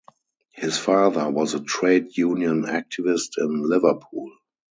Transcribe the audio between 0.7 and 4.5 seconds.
father was a trade union activist in Liverpool.